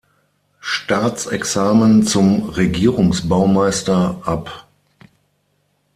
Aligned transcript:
Staatsexamen 0.61 2.01
zum 2.07 2.49
Regierungsbaumeister 2.49 4.19
ab. 4.25 4.65